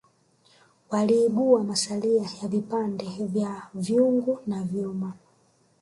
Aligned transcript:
waliibua 0.89 1.63
masalia 1.63 2.29
ya 2.41 2.47
vipande 2.47 3.05
vya 3.19 3.67
vyungu 3.73 4.39
na 4.47 4.63
vyuma 4.63 5.13